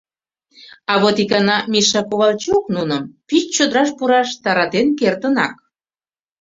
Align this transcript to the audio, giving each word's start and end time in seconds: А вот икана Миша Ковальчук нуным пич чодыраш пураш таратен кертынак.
А 0.91 0.93
вот 1.01 1.15
икана 1.23 1.57
Миша 1.73 2.01
Ковальчук 2.09 2.63
нуным 2.75 3.03
пич 3.27 3.45
чодыраш 3.55 3.89
пураш 3.97 4.29
таратен 4.43 4.87
кертынак. 4.99 5.55